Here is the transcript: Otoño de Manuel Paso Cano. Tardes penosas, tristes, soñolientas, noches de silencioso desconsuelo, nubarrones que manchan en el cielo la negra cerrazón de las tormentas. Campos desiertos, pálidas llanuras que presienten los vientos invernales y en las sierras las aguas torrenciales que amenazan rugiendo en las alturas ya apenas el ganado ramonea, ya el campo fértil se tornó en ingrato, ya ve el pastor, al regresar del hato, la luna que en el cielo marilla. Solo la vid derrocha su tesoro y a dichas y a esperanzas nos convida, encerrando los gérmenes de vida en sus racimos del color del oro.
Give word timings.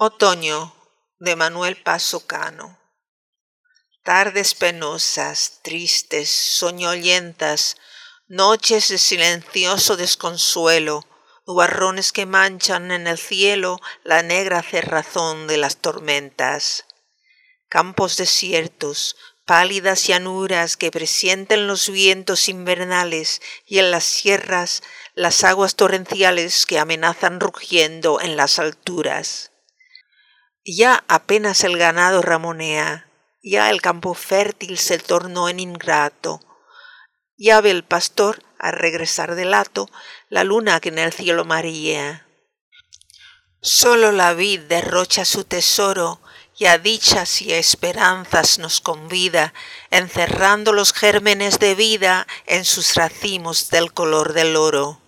Otoño 0.00 0.76
de 1.18 1.34
Manuel 1.34 1.82
Paso 1.82 2.24
Cano. 2.24 2.78
Tardes 4.04 4.54
penosas, 4.54 5.58
tristes, 5.64 6.30
soñolientas, 6.30 7.76
noches 8.28 8.90
de 8.90 8.98
silencioso 8.98 9.96
desconsuelo, 9.96 11.04
nubarrones 11.48 12.12
que 12.12 12.26
manchan 12.26 12.92
en 12.92 13.08
el 13.08 13.18
cielo 13.18 13.80
la 14.04 14.22
negra 14.22 14.62
cerrazón 14.62 15.48
de 15.48 15.56
las 15.56 15.78
tormentas. 15.78 16.84
Campos 17.68 18.16
desiertos, 18.16 19.16
pálidas 19.46 20.06
llanuras 20.06 20.76
que 20.76 20.92
presienten 20.92 21.66
los 21.66 21.90
vientos 21.90 22.48
invernales 22.48 23.42
y 23.66 23.80
en 23.80 23.90
las 23.90 24.04
sierras 24.04 24.84
las 25.14 25.42
aguas 25.42 25.74
torrenciales 25.74 26.66
que 26.66 26.78
amenazan 26.78 27.40
rugiendo 27.40 28.20
en 28.20 28.36
las 28.36 28.60
alturas 28.60 29.50
ya 30.76 31.04
apenas 31.08 31.64
el 31.64 31.78
ganado 31.78 32.20
ramonea, 32.20 33.08
ya 33.42 33.70
el 33.70 33.80
campo 33.80 34.12
fértil 34.12 34.76
se 34.76 34.98
tornó 34.98 35.48
en 35.48 35.60
ingrato, 35.60 36.40
ya 37.38 37.60
ve 37.60 37.70
el 37.70 37.84
pastor, 37.84 38.42
al 38.58 38.74
regresar 38.74 39.34
del 39.34 39.54
hato, 39.54 39.88
la 40.28 40.44
luna 40.44 40.80
que 40.80 40.90
en 40.90 40.98
el 40.98 41.12
cielo 41.12 41.44
marilla. 41.44 42.26
Solo 43.60 44.12
la 44.12 44.34
vid 44.34 44.60
derrocha 44.62 45.24
su 45.24 45.44
tesoro 45.44 46.20
y 46.58 46.66
a 46.66 46.76
dichas 46.76 47.40
y 47.40 47.52
a 47.52 47.58
esperanzas 47.58 48.58
nos 48.58 48.80
convida, 48.80 49.54
encerrando 49.90 50.72
los 50.72 50.92
gérmenes 50.92 51.60
de 51.60 51.76
vida 51.76 52.26
en 52.46 52.64
sus 52.64 52.94
racimos 52.94 53.70
del 53.70 53.92
color 53.92 54.32
del 54.32 54.56
oro. 54.56 55.00